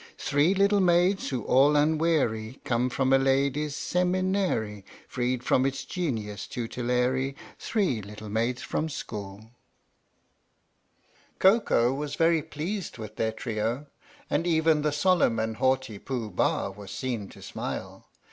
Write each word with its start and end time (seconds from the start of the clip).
Three 0.17 0.55
little 0.55 0.79
maids 0.79 1.29
who 1.29 1.43
all 1.43 1.75
unwary 1.75 2.59
Come 2.63 2.89
from 2.89 3.13
a 3.13 3.19
ladies' 3.19 3.75
seminary, 3.75 4.83
Freed 5.07 5.43
from 5.43 5.63
its 5.63 5.85
genius 5.85 6.47
tutelary 6.47 7.35
Three 7.59 8.01
little 8.01 8.27
maids 8.27 8.63
from 8.63 8.89
school! 8.89 9.51
Koko 11.37 11.93
was 11.93 12.15
very 12.15 12.41
pleased 12.41 12.97
with 12.97 13.17
their 13.17 13.31
trio, 13.31 13.85
and 14.27 14.47
even 14.47 14.81
35 14.81 14.83
THE 14.83 14.91
STORY 14.91 15.13
OF 15.13 15.19
THE 15.19 15.19
MIKADO 15.19 15.29
the 15.29 15.35
solemn 15.37 15.39
and 15.39 15.57
haughty 15.57 15.99
Pooh 15.99 16.31
Bah 16.31 16.69
was 16.71 16.89
seen 16.89 17.29
to 17.29 17.41
smile. 17.43 18.07